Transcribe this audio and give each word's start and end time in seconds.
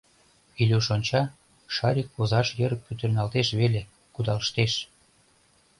Илюш 0.61 0.87
онча, 0.95 1.21
Шарик 1.75 2.09
озаж 2.19 2.47
йыр 2.59 2.73
пӱтырналтеш 2.85 3.47
веле, 3.59 3.81
кудалыштеш. 4.13 4.73